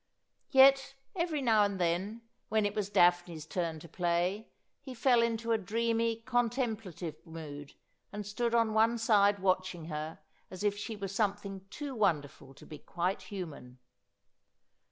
[0.49, 4.49] Yet every now and then, when it was Daphne's turn to play,
[4.81, 7.75] he fell into a dreamy con templative mood,
[8.11, 10.17] and stood on one side watching her
[10.49, 13.77] as if she were something too wonderful to be quite human.